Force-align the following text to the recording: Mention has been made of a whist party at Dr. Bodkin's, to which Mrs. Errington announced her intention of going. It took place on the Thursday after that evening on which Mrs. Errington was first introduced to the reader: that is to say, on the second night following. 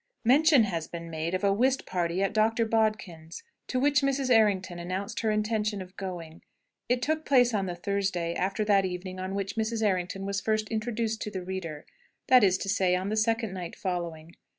Mention 0.25 0.63
has 0.63 0.87
been 0.87 1.11
made 1.11 1.35
of 1.35 1.43
a 1.43 1.53
whist 1.53 1.85
party 1.85 2.23
at 2.23 2.33
Dr. 2.33 2.65
Bodkin's, 2.65 3.43
to 3.67 3.79
which 3.79 4.01
Mrs. 4.01 4.31
Errington 4.31 4.79
announced 4.79 5.19
her 5.19 5.29
intention 5.29 5.79
of 5.79 5.95
going. 5.95 6.41
It 6.89 7.03
took 7.03 7.23
place 7.23 7.53
on 7.53 7.67
the 7.67 7.75
Thursday 7.75 8.33
after 8.33 8.65
that 8.65 8.83
evening 8.83 9.19
on 9.19 9.35
which 9.35 9.55
Mrs. 9.55 9.83
Errington 9.85 10.25
was 10.25 10.41
first 10.41 10.69
introduced 10.69 11.21
to 11.21 11.29
the 11.29 11.43
reader: 11.43 11.85
that 12.29 12.43
is 12.43 12.57
to 12.57 12.67
say, 12.67 12.95
on 12.95 13.09
the 13.09 13.15
second 13.15 13.53
night 13.53 13.75
following. 13.75 14.35